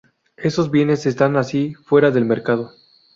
[0.37, 2.71] Esos bienes están así fuera del mercado.